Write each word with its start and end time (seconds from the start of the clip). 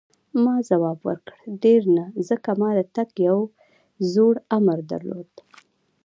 ما 0.43 0.55
ځواب 0.69 0.99
ورکړ: 1.09 1.35
ډېر 1.63 1.81
نه، 1.97 2.05
ځکه 2.27 2.49
ما 2.61 2.69
د 2.79 2.81
تګ 2.95 3.09
یو 3.27 3.39
زوړ 4.11 4.35
امر 4.57 4.79
درلود. 4.91 5.31